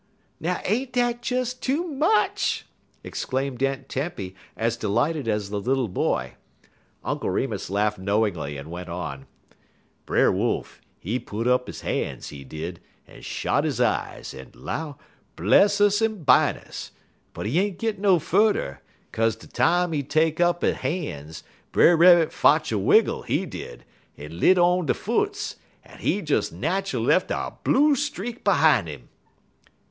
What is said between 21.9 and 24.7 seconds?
Rabbit fotch a wiggle, he did, en lit